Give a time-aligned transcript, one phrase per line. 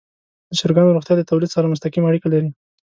[0.49, 2.49] د چرګانو روغتیا د تولید سره مستقیمه اړیکه لري.